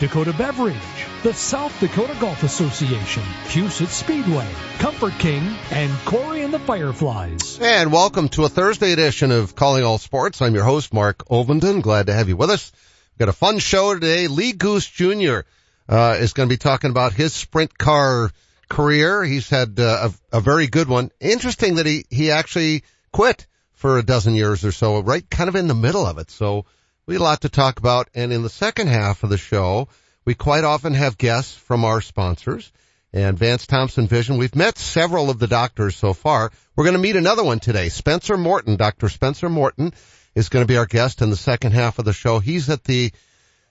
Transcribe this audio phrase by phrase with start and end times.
[0.00, 0.74] Dakota Beverage,
[1.22, 4.48] the South Dakota Golf Association, Huset Speedway,
[4.78, 7.60] Comfort King, and Corey and the Fireflies.
[7.60, 10.42] And welcome to a Thursday edition of Calling All Sports.
[10.42, 11.80] I'm your host, Mark Ovenden.
[11.80, 12.72] Glad to have you with us.
[13.12, 14.26] We've got a fun show today.
[14.26, 15.40] Lee Goos Jr.
[15.88, 18.32] Uh, is going to be talking about his sprint car
[18.68, 19.22] career.
[19.22, 21.12] He's had uh, a, a very good one.
[21.20, 22.82] Interesting that he, he actually
[23.12, 26.32] quit for a dozen years or so, right kind of in the middle of it.
[26.32, 26.66] So
[27.06, 28.08] we had a lot to talk about.
[28.14, 29.88] And in the second half of the show,
[30.24, 32.72] we quite often have guests from our sponsors
[33.12, 34.38] and Vance Thompson Vision.
[34.38, 36.50] We've met several of the doctors so far.
[36.74, 37.88] We're going to meet another one today.
[37.88, 39.08] Spencer Morton, Dr.
[39.08, 39.92] Spencer Morton
[40.34, 42.40] is going to be our guest in the second half of the show.
[42.40, 43.12] He's at the,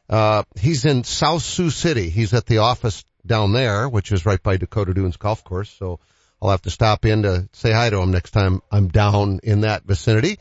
[0.10, 2.10] uh, he's in South Sioux City.
[2.10, 5.70] He's at the office down there, which is right by Dakota Dunes Golf Course.
[5.70, 6.00] So
[6.42, 9.62] I'll have to stop in to say hi to him next time I'm down in
[9.62, 10.40] that vicinity.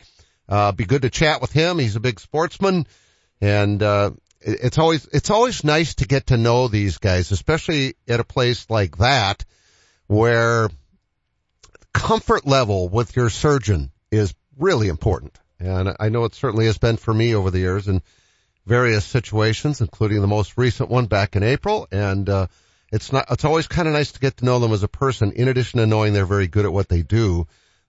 [0.48, 1.78] Uh, be good to chat with him.
[1.78, 2.86] He's a big sportsman
[3.40, 4.10] and, uh,
[4.44, 8.68] it's always, it's always nice to get to know these guys, especially at a place
[8.68, 9.44] like that
[10.08, 10.68] where
[11.92, 15.38] comfort level with your surgeon is really important.
[15.60, 18.02] And I know it certainly has been for me over the years in
[18.66, 21.86] various situations, including the most recent one back in April.
[21.92, 22.46] And, uh,
[22.92, 25.32] it's not, it's always kind of nice to get to know them as a person
[25.32, 27.46] in addition to knowing they're very good at what they do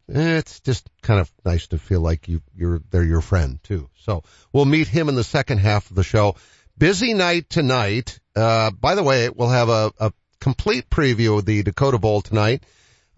[0.08, 3.90] it's just kind of nice to feel like you, you're, they're your friend too.
[3.96, 6.36] So we'll meet him in the second half of the show.
[6.78, 8.20] Busy night tonight.
[8.36, 12.64] Uh, by the way, we'll have a, a complete preview of the Dakota Bowl tonight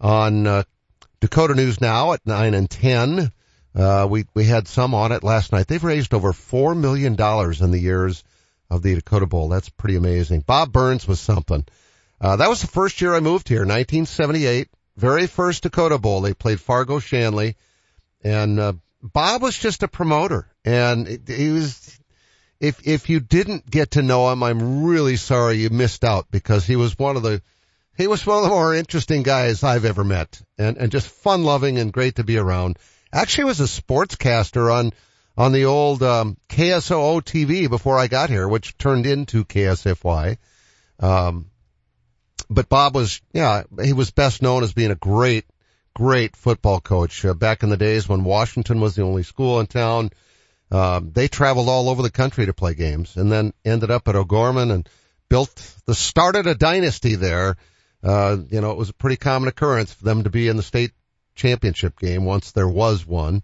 [0.00, 0.62] on, uh,
[1.20, 3.32] Dakota News Now at 9 and 10.
[3.74, 5.66] Uh, we, we had some on it last night.
[5.66, 8.22] They've raised over $4 million in the years
[8.70, 9.48] of the Dakota Bowl.
[9.48, 10.40] That's pretty amazing.
[10.40, 11.64] Bob Burns was something.
[12.20, 16.20] Uh, that was the first year I moved here, 1978 very first Dakota Bowl.
[16.20, 17.56] They played Fargo Shanley,
[18.22, 21.98] and uh, Bob was just a promoter, and he was.
[22.58, 26.64] If if you didn't get to know him, I'm really sorry you missed out because
[26.64, 27.42] he was one of the
[27.98, 31.44] he was one of the more interesting guys I've ever met, and and just fun
[31.44, 32.78] loving and great to be around.
[33.12, 34.92] Actually, was a sportscaster on
[35.36, 40.38] on the old um, KSOO TV before I got here, which turned into KSFY.
[40.98, 41.50] Um,
[42.48, 45.44] but Bob was, yeah, he was best known as being a great,
[45.94, 47.24] great football coach.
[47.24, 50.10] Uh, back in the days when Washington was the only school in town,
[50.70, 54.16] um, they traveled all over the country to play games and then ended up at
[54.16, 54.88] O'Gorman and
[55.28, 55.54] built
[55.86, 57.56] the started a dynasty there.
[58.02, 60.62] Uh, you know, it was a pretty common occurrence for them to be in the
[60.62, 60.92] state
[61.34, 63.42] championship game once there was one.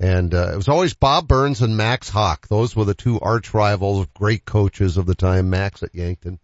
[0.00, 2.48] And, uh, it was always Bob Burns and Max Hawk.
[2.48, 6.38] Those were the two arch rivals, great coaches of the time, Max at Yankton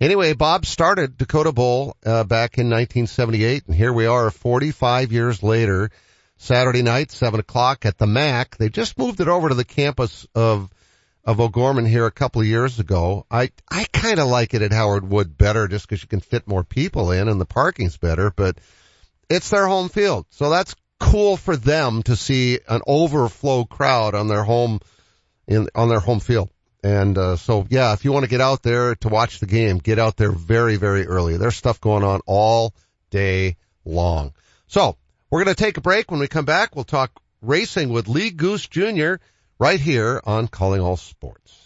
[0.00, 5.42] Anyway, Bob started Dakota Bowl uh, back in 1978, and here we are 45 years
[5.42, 5.90] later.
[6.38, 8.58] Saturday night, 7 o'clock at the MAC.
[8.58, 10.68] They just moved it over to the campus of
[11.24, 13.26] of O'Gorman here a couple of years ago.
[13.30, 16.46] I I kind of like it at Howard Wood better just because you can fit
[16.46, 18.58] more people in and the parking's better, but
[19.28, 24.28] it's their home field, so that's cool for them to see an overflow crowd on
[24.28, 24.80] their home
[25.48, 26.50] in on their home field.
[26.82, 29.78] And uh, so, yeah, if you want to get out there to watch the game,
[29.78, 31.36] get out there very, very early.
[31.36, 32.74] There's stuff going on all
[33.10, 34.34] day long.
[34.66, 34.96] So
[35.30, 36.10] we're going to take a break.
[36.10, 37.10] When we come back, we'll talk
[37.42, 39.14] racing with Lee Goos Jr.
[39.58, 41.65] right here on Calling All Sports.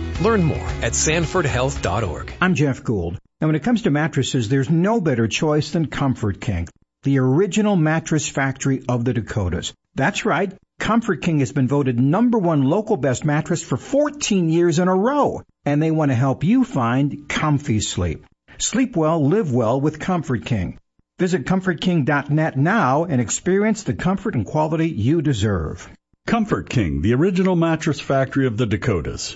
[0.21, 2.31] Learn more at sanfordhealth.org.
[2.39, 3.17] I'm Jeff Gould.
[3.39, 6.67] And when it comes to mattresses, there's no better choice than Comfort King,
[7.01, 9.73] the original mattress factory of the Dakotas.
[9.95, 10.53] That's right.
[10.79, 14.95] Comfort King has been voted number one local best mattress for 14 years in a
[14.95, 15.41] row.
[15.65, 18.23] And they want to help you find comfy sleep.
[18.59, 20.77] Sleep well, live well with Comfort King.
[21.17, 25.89] Visit ComfortKing.net now and experience the comfort and quality you deserve.
[26.27, 29.35] Comfort King, the original mattress factory of the Dakotas.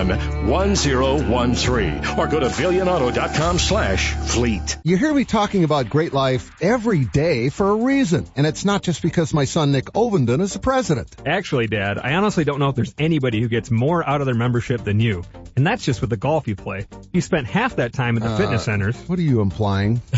[0.09, 4.77] 1013 or go to billionauto.com slash fleet.
[4.83, 8.83] You hear me talking about Great Life every day for a reason, and it's not
[8.83, 11.15] just because my son Nick Ovenden is the president.
[11.25, 14.35] Actually, Dad, I honestly don't know if there's anybody who gets more out of their
[14.35, 15.23] membership than you.
[15.55, 16.87] And that's just with the golf you play.
[17.11, 18.97] You spent half that time in the uh, fitness centers.
[19.07, 20.01] What are you implying?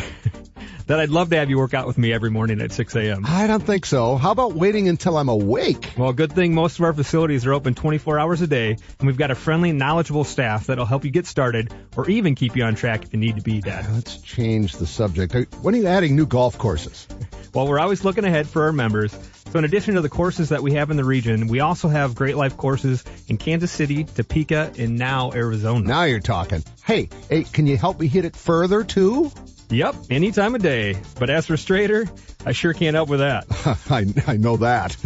[0.87, 3.25] that I'd love to have you work out with me every morning at 6 a.m.
[3.25, 4.15] I don't think so.
[4.15, 5.93] How about waiting until I'm awake?
[5.97, 9.17] Well, good thing most of our facilities are open 24 hours a day, and we've
[9.17, 12.75] got a friendly, knowledgeable staff that'll help you get started or even keep you on
[12.75, 13.85] track if you need to be, Dad.
[13.93, 15.33] Let's change the subject.
[15.61, 17.07] When are you adding new golf courses?
[17.53, 19.13] Well, we're always looking ahead for our members.
[19.53, 22.15] So in addition to the courses that we have in the region, we also have
[22.15, 25.87] Great Life courses in Kansas City, Topeka, and now Arizona.
[25.87, 26.63] Now you're talking.
[26.83, 29.31] Hey, hey, can you help me hit it further too?
[29.69, 30.97] Yep, any time of day.
[31.19, 32.09] But as for straighter,
[32.43, 33.45] I sure can't help with that.
[33.91, 34.97] I, I know that.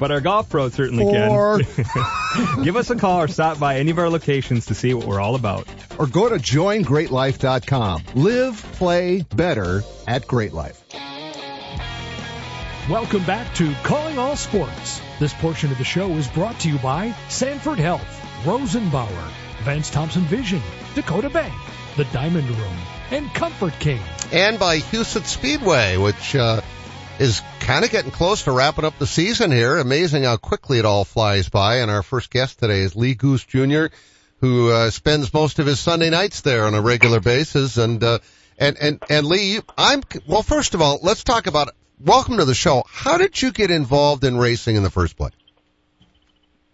[0.00, 1.60] but our golf pros certainly or...
[1.60, 2.64] can.
[2.64, 5.20] Give us a call or stop by any of our locations to see what we're
[5.20, 5.68] all about.
[5.96, 8.02] Or go to joingreatlife.com.
[8.16, 10.82] Live, play better at Great Life.
[12.90, 15.00] Welcome back to Calling All Sports.
[15.20, 18.02] This portion of the show is brought to you by Sanford Health,
[18.42, 19.30] Rosenbauer,
[19.62, 20.60] Vance Thompson Vision,
[20.96, 21.54] Dakota Bank,
[21.96, 22.76] The Diamond Room,
[23.12, 24.00] and Comfort King.
[24.32, 26.62] And by Huset Speedway, which uh,
[27.20, 29.78] is kind of getting close to wrapping up the season here.
[29.78, 31.76] Amazing how quickly it all flies by.
[31.76, 33.94] And our first guest today is Lee Goos Jr.,
[34.40, 37.76] who uh, spends most of his Sunday nights there on a regular basis.
[37.76, 38.18] And uh,
[38.58, 40.42] and and and Lee, I'm well.
[40.42, 41.68] First of all, let's talk about.
[42.02, 42.84] Welcome to the show.
[42.88, 45.34] How did you get involved in racing in the first place?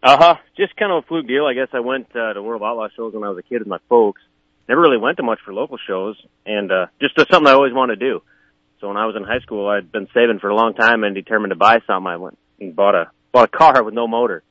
[0.00, 0.34] Uh huh.
[0.56, 1.46] Just kind of a fluke deal.
[1.46, 3.66] I guess I went uh, to World Outlaw shows when I was a kid with
[3.66, 4.22] my folks,
[4.68, 7.72] never really went to much for local shows, and uh, just uh, something I always
[7.72, 8.22] wanted to do.
[8.80, 11.12] So when I was in high school, I'd been saving for a long time and
[11.12, 12.06] determined to buy something.
[12.06, 14.44] I went and bought a bought a car with no motor.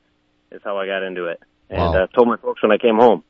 [0.50, 1.40] Is how I got into it,
[1.70, 2.04] and wow.
[2.04, 3.24] uh, told my folks when I came home.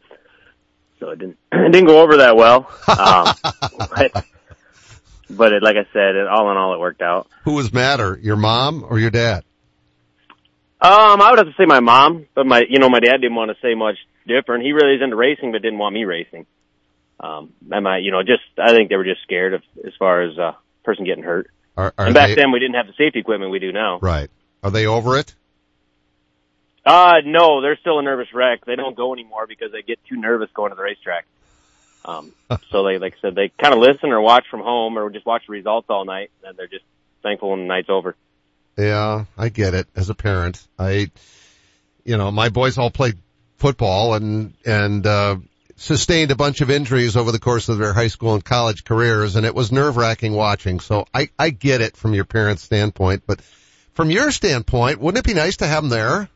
[0.99, 2.69] So it didn't it didn't go over that well.
[2.89, 3.35] Um,
[3.91, 4.25] but
[5.29, 7.29] but it, like I said, it, all in all, it worked out.
[7.45, 9.45] Who was madder, your mom or your dad?
[10.81, 13.35] Um, I would have to say my mom, but my you know my dad didn't
[13.35, 13.97] want to say much
[14.27, 14.65] different.
[14.65, 16.47] He really is into racing, but didn't want me racing
[17.19, 20.23] um, I might, you know, just I think they were just scared of as far
[20.23, 20.53] as uh,
[20.85, 21.51] person getting hurt.
[21.77, 23.99] Are, are and back they, then we didn't have the safety equipment we do now.
[24.01, 24.31] Right.
[24.63, 25.35] Are they over it?
[26.85, 28.65] Uh, no, they're still a nervous wreck.
[28.65, 31.27] They don't go anymore because they get too nervous going to the racetrack.
[32.07, 32.33] Um,
[32.71, 35.27] so they, like I said, they kind of listen or watch from home or just
[35.27, 36.85] watch the results all night and they're just
[37.23, 38.17] thankful when the night's over.
[38.79, 39.89] Yeah, I get it.
[39.97, 41.11] As a parent, I,
[42.05, 43.19] you know, my boys all played
[43.57, 45.37] football and, and, uh,
[45.77, 49.37] sustained a bunch of injuries over the course of their high school and college careers,
[49.37, 50.81] and it was nerve wracking watching.
[50.81, 53.41] So I, I get it from your parents' standpoint, but
[53.93, 56.29] from your standpoint, wouldn't it be nice to have them there?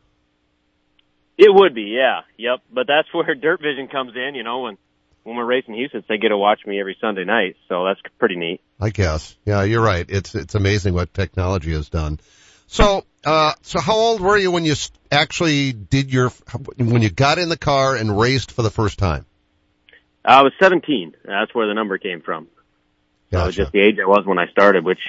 [1.37, 2.59] It would be, yeah, yep.
[2.71, 4.35] But that's where Dirt Vision comes in.
[4.35, 4.77] You know, when
[5.23, 8.35] when we're racing Huset, they get to watch me every Sunday night, so that's pretty
[8.35, 8.61] neat.
[8.79, 10.05] I guess, yeah, you're right.
[10.07, 12.19] It's it's amazing what technology has done.
[12.67, 14.75] So, uh, so how old were you when you
[15.11, 16.29] actually did your
[16.77, 19.25] when you got in the car and raced for the first time?
[20.23, 21.15] I was 17.
[21.25, 22.47] That's where the number came from.
[23.31, 23.41] Gotcha.
[23.41, 24.99] So was just the age I was when I started, which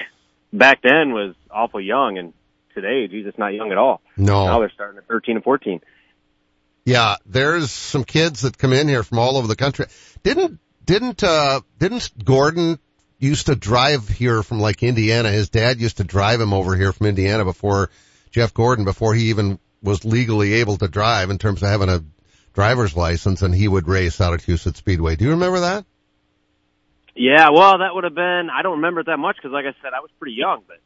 [0.51, 2.33] back then was awful young, and
[2.73, 4.01] today, Jesus, not young at all.
[4.17, 4.45] No.
[4.45, 5.81] Now they're starting at 13 and 14.
[6.85, 9.85] Yeah, there's some kids that come in here from all over the country.
[10.21, 12.77] Didn't didn't uh didn't Gordon
[13.19, 15.31] used to drive here from like Indiana?
[15.31, 17.89] His dad used to drive him over here from Indiana before
[18.31, 22.03] Jeff Gordon, before he even was legally able to drive in terms of having a
[22.53, 25.15] driver's license and he would race out at Huset Speedway.
[25.15, 25.85] Do you remember that?
[27.15, 29.75] Yeah, well, that would have been, I don't remember it that much because like I
[29.83, 30.77] said, I was pretty young, but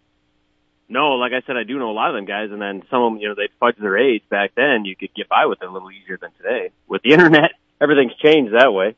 [0.89, 3.03] no, like I said, I do know a lot of them guys and then some
[3.03, 4.85] of them, you know, they'd fudge their age back then.
[4.85, 6.71] You could get by with it a little easier than today.
[6.87, 7.51] With the internet,
[7.81, 8.95] everything's changed that way.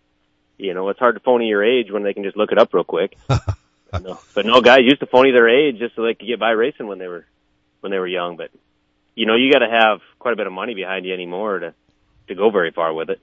[0.57, 2.73] You know, it's hard to phony your age when they can just look it up
[2.73, 3.17] real quick.
[4.01, 6.51] no, but no, guys used to phony their age just so they could get by
[6.51, 7.25] racing when they were
[7.79, 8.35] when they were young.
[8.35, 8.51] But
[9.15, 11.73] you know, you got to have quite a bit of money behind you anymore to
[12.27, 13.21] to go very far with it.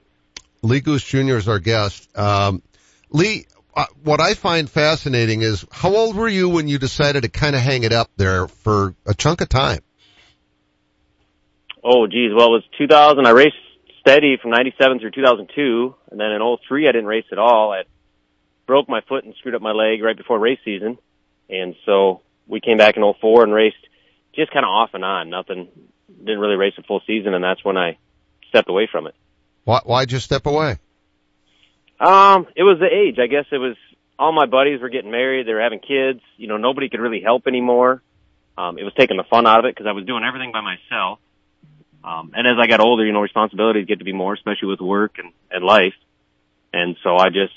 [0.63, 1.37] Lee Goos Jr.
[1.37, 2.09] is our guest.
[2.17, 2.63] Um,
[3.11, 3.45] Lee,
[3.77, 7.55] uh, what I find fascinating is how old were you when you decided to kind
[7.55, 9.81] of hang it up there for a chunk of time?
[11.83, 12.31] Oh, geez.
[12.35, 13.27] Well, it was 2000.
[13.27, 13.55] I raced
[13.99, 15.95] steady from 97 through 2002.
[16.09, 17.71] And then in 03, I didn't race at all.
[17.71, 17.83] I
[18.65, 20.97] broke my foot and screwed up my leg right before race season.
[21.47, 23.77] And so we came back in 04 and raced
[24.35, 25.29] just kind of off and on.
[25.29, 25.67] Nothing,
[26.17, 27.35] didn't really race a full season.
[27.35, 27.99] And that's when I
[28.49, 29.13] stepped away from it.
[29.65, 30.77] Why, why'd you step away?
[31.99, 33.17] Um, it was the age.
[33.19, 33.75] I guess it was
[34.19, 35.47] all my buddies were getting married.
[35.47, 36.21] They were having kids.
[36.37, 38.01] You know, nobody could really help anymore.
[38.57, 40.61] Um, it was taking the fun out of it because I was doing everything by
[40.61, 41.19] myself.
[42.03, 44.79] Um, and as I got older, you know, responsibilities get to be more, especially with
[44.79, 45.93] work and, and life.
[46.73, 47.53] And so I just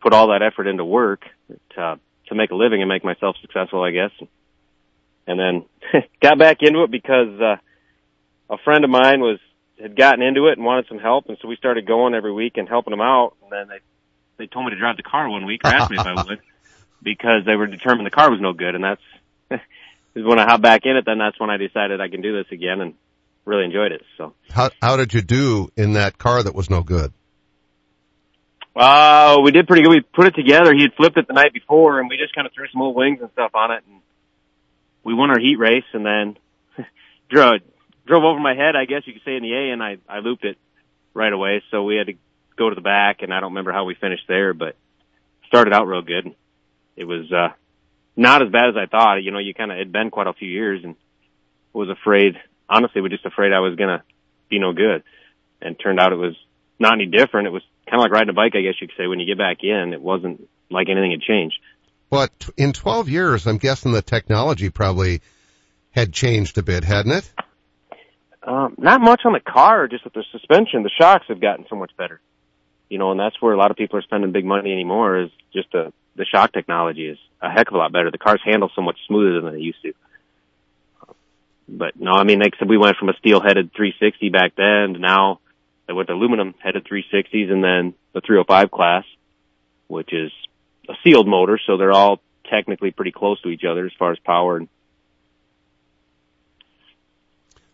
[0.00, 1.24] put all that effort into work
[1.74, 4.10] to, to make a living and make myself successful, I guess.
[5.26, 5.64] And then
[6.20, 7.56] got back into it because, uh,
[8.50, 9.38] a friend of mine was,
[9.80, 11.28] had gotten into it and wanted some help.
[11.28, 13.34] And so we started going every week and helping them out.
[13.42, 13.80] And then they,
[14.44, 16.40] they told me to drive the car one week or asked me if I would
[17.02, 18.74] because they were determined the car was no good.
[18.74, 19.02] And that's,
[20.14, 22.50] when I hop back in it, then that's when I decided I can do this
[22.52, 22.80] again.
[22.80, 22.94] And
[23.44, 24.02] really enjoyed it.
[24.16, 27.12] So how how did you do in that car that was no good?
[28.74, 29.90] Uh, we did pretty good.
[29.90, 30.72] We put it together.
[30.74, 32.96] He had flipped it the night before, and we just kind of threw some old
[32.96, 34.00] wings and stuff on it, and
[35.04, 35.84] we won our heat race.
[35.92, 36.36] And then
[37.28, 37.60] drove
[38.06, 40.18] drove over my head, I guess you could say in the A, and I I
[40.18, 40.58] looped it
[41.14, 41.62] right away.
[41.70, 42.14] So we had to
[42.56, 44.76] go to the back, and I don't remember how we finished there, but
[45.46, 46.34] started out real good.
[46.96, 47.48] It was uh
[48.16, 49.22] not as bad as I thought.
[49.22, 50.96] You know, you kind of it'd been quite a few years, and
[51.72, 52.36] was afraid
[52.68, 54.02] honestly was just afraid I was gonna
[54.48, 55.02] be no good.
[55.60, 56.34] And turned out it was
[56.78, 57.46] not any different.
[57.46, 59.06] It was kind of like riding a bike, I guess you could say.
[59.06, 61.58] When you get back in, it wasn't like anything had changed.
[62.10, 65.22] But in 12 years, I'm guessing the technology probably
[65.92, 67.32] had changed a bit, hadn't it?
[68.44, 70.82] Um, not much on the car, just with the suspension.
[70.82, 72.20] The shocks have gotten so much better.
[72.88, 75.30] You know, and that's where a lot of people are spending big money anymore is
[75.52, 78.10] just the, the shock technology is a heck of a lot better.
[78.10, 79.94] The cars handle so much smoother than they used to
[81.72, 84.54] but no, I mean, like I said, we went from a steel headed 360 back
[84.56, 85.40] then to now
[85.86, 89.04] they went to aluminum headed 360s and then the 305 class,
[89.88, 90.30] which is
[90.88, 91.58] a sealed motor.
[91.66, 92.20] So they're all
[92.50, 94.60] technically pretty close to each other as far as power.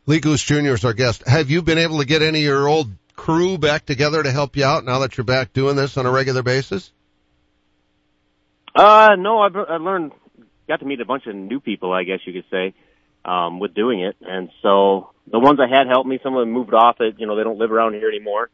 [0.08, 0.72] Lee Goos Jr.
[0.72, 1.28] is our guest.
[1.28, 4.56] Have you been able to get any of your old crew back together to help
[4.56, 6.90] you out now that you're back doing this on a regular basis?
[8.74, 10.12] Uh, no, I've, I've learned,
[10.66, 12.72] got to meet a bunch of new people, I guess you could say
[13.22, 14.16] um, with doing it.
[14.22, 17.16] And so the ones I had helped me, some of them moved off it.
[17.18, 18.48] You know, they don't live around here anymore.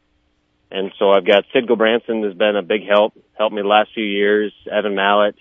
[0.69, 3.91] And so I've got Sid Gobranson has been a big help, helped me the last
[3.93, 4.51] few years.
[4.69, 5.35] Evan Mallett,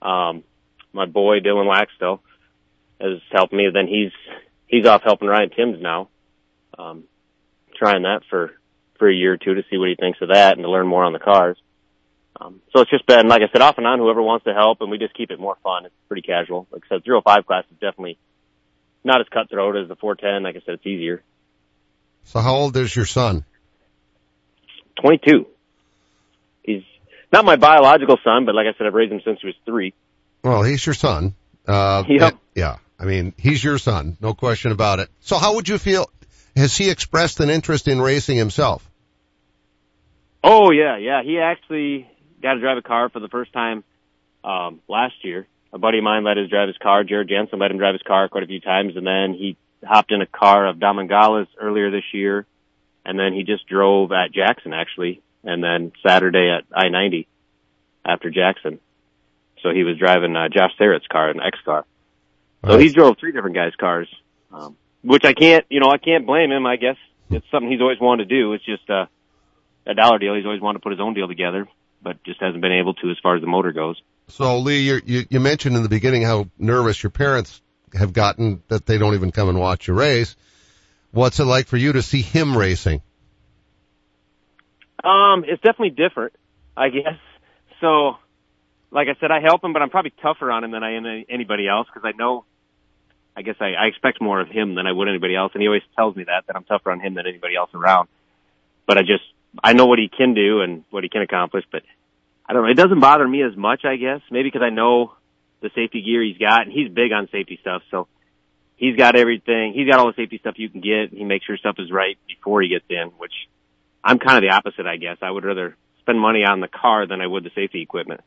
[0.00, 0.44] um,
[0.92, 2.20] my boy Dylan Laxtel
[3.00, 3.68] has helped me.
[3.74, 4.12] Then he's,
[4.70, 6.08] he's off helping Ryan Timms now.
[6.78, 7.04] Um,
[7.76, 8.52] trying that for,
[8.98, 10.86] for a year or two to see what he thinks of that and to learn
[10.86, 11.58] more on the cars.
[12.40, 14.80] Um, so it's just been, like I said, off and on, whoever wants to help,
[14.80, 15.84] and we just keep it more fun.
[15.84, 16.66] It's pretty casual.
[16.70, 18.18] Like I said, 05 class is definitely
[19.04, 20.42] not as cutthroat as the 410.
[20.42, 21.22] Like I said, it's easier.
[22.24, 23.44] So how old is your son?
[25.02, 25.46] 22.
[26.62, 26.82] He's
[27.32, 29.94] not my biological son, but like I said, I've raised him since he was three.
[30.42, 31.34] Well, he's your son.
[31.66, 32.38] Uh, yep.
[32.54, 32.76] yeah.
[33.00, 34.16] I mean, he's your son.
[34.20, 35.08] No question about it.
[35.20, 36.10] So how would you feel?
[36.54, 38.88] Has he expressed an interest in racing himself?
[40.44, 41.22] Oh yeah, yeah.
[41.22, 42.08] He actually
[42.42, 43.82] got to drive a car for the first time,
[44.44, 47.04] um, last year a buddy of mine let his drive his car.
[47.04, 50.12] Jared Jensen let him drive his car quite a few times, and then he hopped
[50.12, 52.46] in a car of Damangala's earlier this year,
[53.04, 57.26] and then he just drove at Jackson actually, and then Saturday at I-90
[58.04, 58.80] after Jackson.
[59.62, 61.84] So he was driving uh, Josh Sarrett's car, an X car.
[62.64, 64.08] So he drove three different guys' cars,
[64.52, 66.66] um, which I can't, you know, I can't blame him.
[66.66, 66.96] I guess
[67.30, 68.52] it's something he's always wanted to do.
[68.52, 69.06] It's just uh,
[69.86, 70.34] a dollar deal.
[70.34, 71.68] He's always wanted to put his own deal together,
[72.02, 74.00] but just hasn't been able to as far as the motor goes.
[74.28, 77.60] So Lee, you you mentioned in the beginning how nervous your parents
[77.94, 80.36] have gotten that they don't even come and watch you race.
[81.10, 83.02] What's it like for you to see him racing?
[85.02, 86.34] Um, it's definitely different,
[86.76, 87.18] I guess.
[87.80, 88.16] So,
[88.90, 91.24] like I said, I help him, but I'm probably tougher on him than I am
[91.28, 92.44] anybody else because I know,
[93.36, 95.68] I guess I, I expect more of him than I would anybody else, and he
[95.68, 98.08] always tells me that that I'm tougher on him than anybody else around.
[98.86, 99.24] But I just
[99.62, 101.82] I know what he can do and what he can accomplish, but
[102.46, 102.70] I don't know.
[102.70, 104.20] It doesn't bother me as much, I guess.
[104.30, 105.14] Maybe because I know
[105.60, 107.82] the safety gear he's got, and he's big on safety stuff.
[107.90, 108.08] So
[108.76, 109.72] he's got everything.
[109.74, 111.16] He's got all the safety stuff you can get.
[111.16, 113.34] He makes sure stuff is right before he gets in, which
[114.02, 115.18] I'm kind of the opposite, I guess.
[115.22, 118.22] I would rather spend money on the car than I would the safety equipment.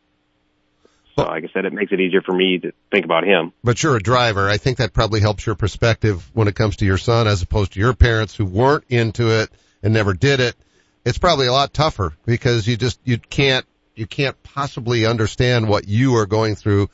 [1.15, 3.53] So, like I said, it makes it easier for me to think about him.
[3.63, 4.49] But you're a driver.
[4.49, 7.73] I think that probably helps your perspective when it comes to your son as opposed
[7.73, 9.49] to your parents who weren't into it
[9.83, 10.55] and never did it.
[11.05, 15.87] It's probably a lot tougher because you just, you can't, you can't possibly understand what
[15.87, 16.89] you are going through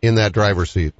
[0.00, 0.94] in that driver's seat.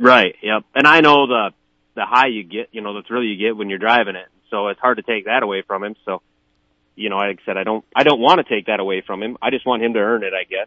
[0.00, 0.34] Right.
[0.42, 0.64] Yep.
[0.74, 1.50] And I know the,
[1.94, 4.26] the high you get, you know, the thrill you get when you're driving it.
[4.50, 5.94] So it's hard to take that away from him.
[6.04, 6.22] So,
[6.96, 9.22] you know, like I said, I don't, I don't want to take that away from
[9.22, 9.36] him.
[9.40, 10.66] I just want him to earn it, I guess.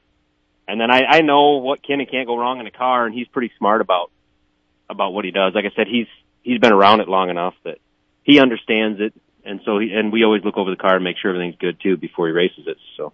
[0.67, 3.13] And then I, I know what can and can't go wrong in a car, and
[3.13, 4.11] he's pretty smart about
[4.89, 5.53] about what he does.
[5.53, 6.07] Like I said, he's
[6.41, 7.79] he's been around it long enough that
[8.23, 11.17] he understands it, and so he, and we always look over the car and make
[11.21, 12.77] sure everything's good too before he races it.
[12.97, 13.13] So.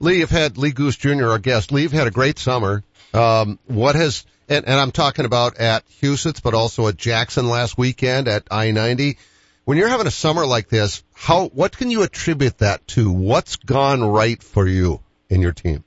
[0.00, 1.72] Lee, you've had Lee Goos Jr., our guest.
[1.72, 2.84] Lee, you've had a great summer.
[3.12, 7.76] Um, what has, and, and I'm talking about at Huset's, but also at Jackson last
[7.76, 9.16] weekend at I-90.
[9.64, 13.10] When you're having a summer like this, how, what can you attribute that to?
[13.10, 15.82] What's gone right for you and your team?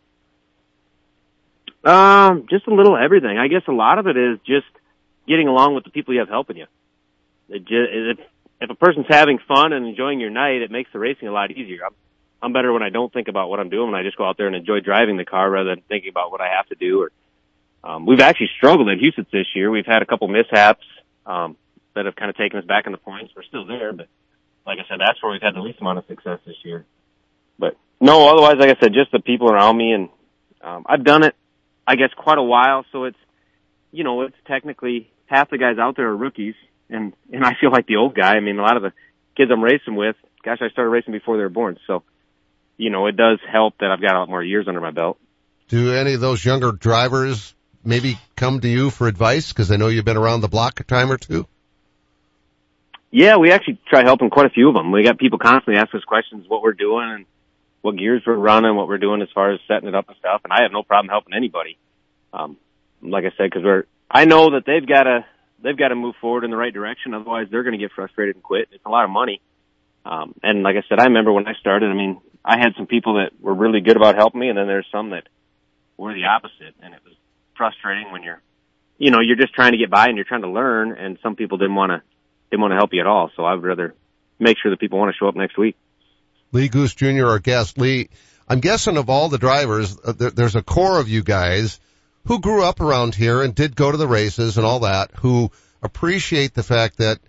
[1.84, 3.38] Um, just a little everything.
[3.38, 4.68] I guess a lot of it is just
[5.28, 6.68] getting along with the people you have helping you.
[7.50, 8.20] It just, if
[8.62, 11.50] if a person's having fun and enjoying your night, it makes the racing a lot
[11.50, 11.84] easier.
[11.86, 11.96] I'm,
[12.44, 13.92] I'm better when I don't think about what I'm doing.
[13.92, 16.32] When I just go out there and enjoy driving the car rather than thinking about
[16.32, 17.02] what I have to do.
[17.02, 17.12] Or
[17.84, 19.72] um, we've actually struggled at Huset's this year.
[19.72, 20.86] We've had a couple mishaps
[21.26, 21.58] um,
[21.96, 23.34] that have kind of taken us back in the points.
[23.36, 24.08] We're still there, but
[24.68, 26.86] like I said, that's where we've had the least amount of success this year.
[27.58, 30.10] But no, otherwise, like I said, just the people around me, and
[30.62, 31.36] um, I've done it
[31.92, 32.86] I guess quite a while.
[32.94, 33.18] So it's,
[33.92, 36.56] you know, it's technically half the guys out there are rookies
[36.90, 38.36] and, and I feel like the old guy.
[38.36, 38.94] I mean, a lot of the
[39.36, 41.78] kids I'm racing with, gosh, I started racing before they were born.
[41.88, 42.04] So,
[42.78, 45.18] you know, it does help that I've got a lot more years under my belt.
[45.68, 49.52] Do any of those younger drivers maybe come to you for advice?
[49.52, 51.46] Cause I know you've been around the block a time or two.
[53.12, 54.94] Yeah, we actually try helping quite a few of them.
[54.94, 57.26] We got people constantly ask us questions, what we're doing and
[57.82, 60.42] what gears we're running, what we're doing as far as setting it up and stuff.
[60.44, 61.78] And I have no problem helping anybody.
[62.34, 62.58] Um,
[63.02, 65.26] like I said, cause we're, I know that they've got to,
[65.64, 67.14] they've got to move forward in the right direction.
[67.14, 68.70] Otherwise they're going to get frustrated and quit.
[68.72, 69.42] It's a lot of money.
[70.06, 72.88] Um, and like I said, I remember when I started, I mean, I had some
[72.88, 75.28] people that were really good about helping me and then there's some that
[75.98, 76.76] were the opposite.
[76.82, 77.16] And it was
[77.56, 78.42] frustrating when you're,
[78.98, 81.36] you know, you're just trying to get by and you're trying to learn and some
[81.36, 82.02] people didn't want to,
[82.52, 83.32] didn't want to help you at all.
[83.36, 83.96] So I'd rather
[84.40, 85.76] make sure that people want to show up next week.
[86.52, 87.78] Lee Goos Jr., our guest.
[87.78, 88.10] Lee,
[88.48, 91.80] I'm guessing of all the drivers, uh, there, there's a core of you guys
[92.26, 95.52] who grew up around here and did go to the races and all that, who
[95.82, 97.20] appreciate the fact that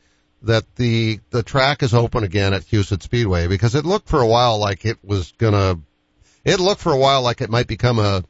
[0.42, 4.26] that the the track is open again at Huset Speedway because it looked for a
[4.26, 5.78] while like it was gonna
[6.44, 8.24] it looked for a while like it might become a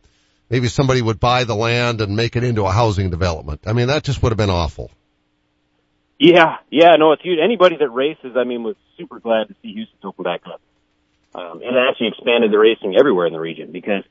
[0.50, 3.62] maybe somebody would buy the land and make it into a housing development.
[3.66, 4.90] I mean that just would have been awful.
[6.18, 7.40] Yeah, yeah, no, it's huge.
[7.42, 10.60] Anybody that races, I mean, was super glad to see Huset open back up.
[11.34, 14.04] Um, and it actually expanded the racing everywhere in the region because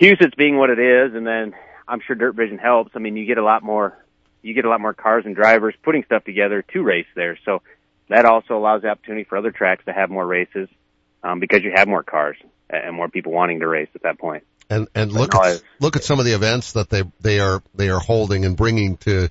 [0.00, 1.54] Huset's being what it is, and then
[1.86, 2.92] I'm sure Dirt Vision helps.
[2.94, 3.96] I mean, you get a lot more,
[4.42, 7.38] you get a lot more cars and drivers putting stuff together to race there.
[7.44, 7.62] So
[8.08, 10.68] that also allows the opportunity for other tracks to have more races,
[11.22, 12.36] um, because you have more cars
[12.68, 14.44] and more people wanting to race at that point.
[14.68, 17.90] And and look at look at some of the events that they they are they
[17.90, 19.28] are holding and bringing to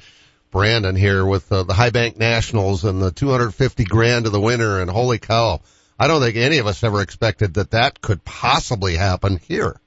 [0.52, 4.80] Brandon here with uh, the High Bank Nationals and the 250 grand to the winner
[4.80, 5.62] and holy cow
[6.00, 9.80] I don't think any of us ever expected that that could possibly happen here.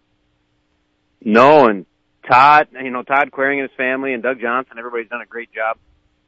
[1.23, 1.87] No, and
[2.29, 5.53] Todd, you know, Todd Quiring and his family and Doug Johnson, everybody's done a great
[5.53, 5.79] job.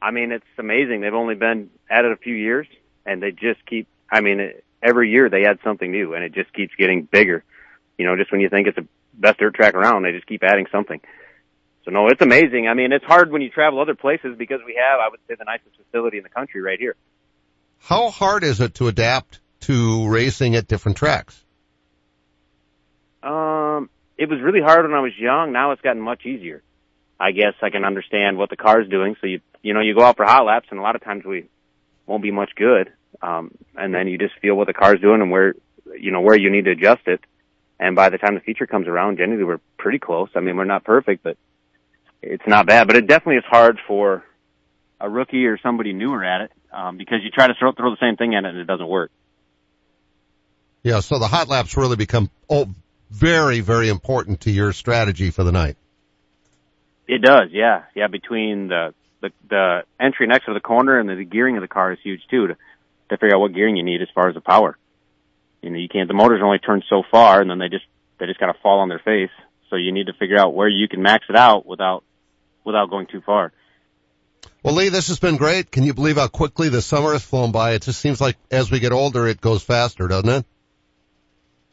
[0.01, 1.01] I mean, it's amazing.
[1.01, 2.67] They've only been at it a few years
[3.05, 6.53] and they just keep, I mean, every year they add something new and it just
[6.53, 7.43] keeps getting bigger.
[7.97, 10.43] You know, just when you think it's the best dirt track around, they just keep
[10.43, 11.01] adding something.
[11.85, 12.67] So no, it's amazing.
[12.67, 15.35] I mean, it's hard when you travel other places because we have, I would say,
[15.35, 16.95] the nicest facility in the country right here.
[17.79, 21.43] How hard is it to adapt to racing at different tracks?
[23.21, 25.51] Um, it was really hard when I was young.
[25.51, 26.63] Now it's gotten much easier.
[27.19, 29.15] I guess I can understand what the car's doing.
[29.19, 31.25] So you, you know, you go out for hot laps and a lot of times
[31.25, 31.49] we
[32.05, 32.91] won't be much good.
[33.21, 35.55] Um, and then you just feel what the car's doing and where,
[35.99, 37.19] you know, where you need to adjust it.
[37.79, 40.29] And by the time the feature comes around, generally we're pretty close.
[40.35, 41.37] I mean, we're not perfect, but
[42.21, 42.87] it's not bad.
[42.87, 44.23] But it definitely is hard for
[45.01, 47.97] a rookie or somebody newer at it, um, because you try to throw, throw the
[48.01, 49.11] same thing at it and it doesn't work.
[50.83, 52.67] Yeah, so the hot laps really become oh,
[53.09, 55.77] very, very important to your strategy for the night.
[57.07, 58.07] It does, yeah, yeah.
[58.07, 61.67] Between the the, the entry next to the corner and the, the gearing of the
[61.67, 62.57] car is huge too to
[63.09, 64.77] to figure out what gearing you need as far as the power.
[65.61, 66.07] You know, you can't.
[66.07, 67.85] The motors only turn so far, and then they just
[68.19, 69.31] they just kind of fall on their face.
[69.69, 72.03] So you need to figure out where you can max it out without
[72.63, 73.51] without going too far.
[74.63, 75.71] Well, Lee, this has been great.
[75.71, 77.73] Can you believe how quickly the summer has flown by?
[77.73, 80.45] It just seems like as we get older, it goes faster, doesn't it?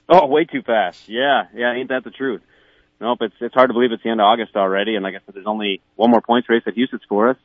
[0.08, 1.08] Oh, way too fast.
[1.08, 2.42] Yeah, yeah, ain't that the truth?
[3.00, 5.18] Nope, it's it's hard to believe it's the end of August already, and like I
[5.24, 7.36] said, there's only one more points race at Huset's for us,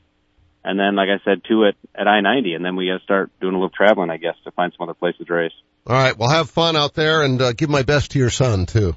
[0.64, 3.04] and then like I said, two at at I ninety, and then we got to
[3.04, 5.52] start doing a little traveling, I guess, to find some other places to race.
[5.86, 8.66] All right, well, have fun out there, and uh, give my best to your son
[8.66, 8.96] too.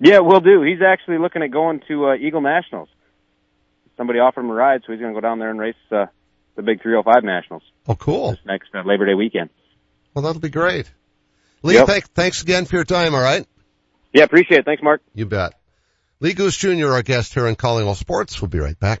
[0.00, 0.62] Yeah, we'll do.
[0.62, 2.88] He's actually looking at going to uh, Eagle Nationals.
[3.98, 6.06] Somebody offered him a ride, so he's going to go down there and race uh,
[6.56, 7.62] the big 305 Nationals.
[7.86, 8.30] Oh, cool!
[8.30, 9.50] This next uh, Labor Day weekend.
[10.14, 10.90] Well, that'll be great.
[11.62, 11.86] Lee, Yep.
[11.86, 13.14] thank, thanks again for your time.
[13.14, 13.46] All right,
[14.12, 14.64] Yeah, appreciate it.
[14.64, 15.02] Thanks, Mark.
[15.14, 15.54] you bet.
[16.20, 18.40] Lee Goos Jr., our guest here on Calling All Sports.
[18.42, 19.00] We'll be right back.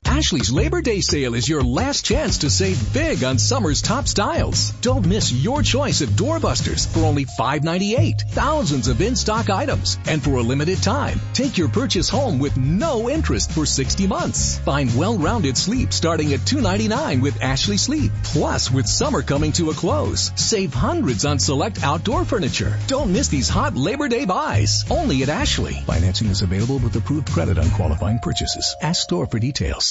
[0.21, 4.69] Ashley's Labor Day sale is your last chance to save big on summer's top styles.
[4.81, 8.29] Don't miss your choice of doorbusters for only $5.98.
[8.29, 9.97] Thousands of in-stock items.
[10.05, 14.59] And for a limited time, take your purchase home with no interest for 60 months.
[14.59, 18.11] Find well-rounded sleep starting at $2.99 with Ashley Sleep.
[18.23, 22.77] Plus, with summer coming to a close, save hundreds on select outdoor furniture.
[22.85, 24.85] Don't miss these hot Labor Day buys.
[24.91, 25.73] Only at Ashley.
[25.87, 28.75] Financing is available with approved credit on qualifying purchases.
[28.83, 29.90] Ask store for details.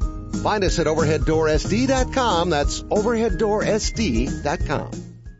[0.43, 2.49] Find us at overheaddoorsd.com.
[2.49, 5.10] That's overheaddoorsd.com.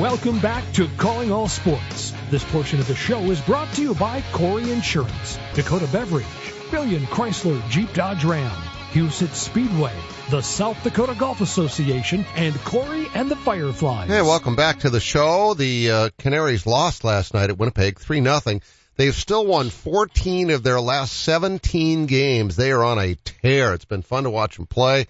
[0.00, 2.14] Welcome back to Calling All Sports.
[2.30, 6.24] This portion of the show is brought to you by Corey Insurance, Dakota Beverage,
[6.70, 8.50] Billion Chrysler Jeep Dodge Ram,
[8.92, 9.92] Huset Speedway,
[10.30, 14.08] the South Dakota Golf Association, and Corey and the Fireflies.
[14.08, 15.52] Hey, welcome back to the show.
[15.52, 18.62] The uh, Canaries lost last night at Winnipeg, three nothing.
[18.96, 22.56] They've still won 14 of their last 17 games.
[22.56, 23.74] They are on a tear.
[23.74, 25.08] It's been fun to watch them play.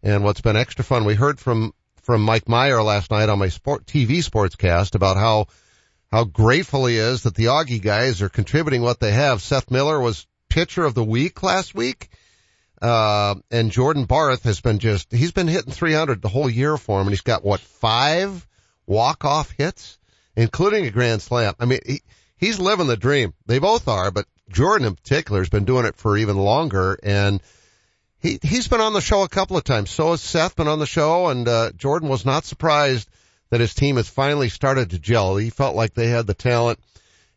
[0.00, 1.74] And what's been extra fun, we heard from,
[2.08, 5.46] from Mike Meyer last night on my sport, TV sportscast about how,
[6.10, 9.42] how grateful he is that the Augie guys are contributing what they have.
[9.42, 12.08] Seth Miller was pitcher of the week last week.
[12.80, 16.98] Uh, and Jordan Barth has been just, he's been hitting 300 the whole year for
[16.98, 18.48] him and he's got what, five
[18.86, 19.98] walk-off hits,
[20.34, 21.52] including a grand slam.
[21.60, 22.00] I mean, he,
[22.38, 23.34] he's living the dream.
[23.44, 27.42] They both are, but Jordan in particular has been doing it for even longer and
[28.20, 29.90] he, he's been on the show a couple of times.
[29.90, 33.08] So has Seth been on the show and, uh, Jordan was not surprised
[33.50, 35.36] that his team has finally started to gel.
[35.36, 36.78] He felt like they had the talent.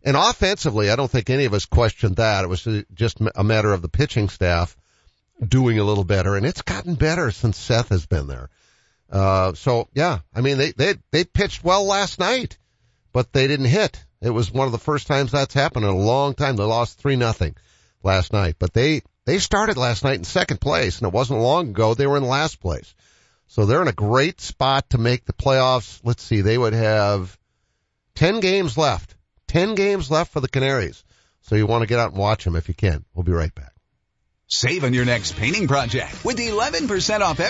[0.03, 2.43] And offensively, I don't think any of us questioned that.
[2.43, 4.75] It was just a matter of the pitching staff
[5.45, 8.49] doing a little better and it's gotten better since Seth has been there.
[9.11, 12.57] Uh, so yeah, I mean, they, they, they pitched well last night,
[13.11, 14.03] but they didn't hit.
[14.21, 16.55] It was one of the first times that's happened in a long time.
[16.55, 17.55] They lost three nothing
[18.03, 21.69] last night, but they, they started last night in second place and it wasn't long
[21.69, 22.93] ago they were in last place.
[23.47, 25.99] So they're in a great spot to make the playoffs.
[26.03, 27.37] Let's see, they would have
[28.15, 29.15] 10 games left,
[29.47, 31.03] 10 games left for the Canaries.
[31.41, 33.03] So you want to get out and watch them if you can.
[33.13, 33.73] We'll be right back.
[34.47, 37.49] Save on your next painting project with 11% off everything.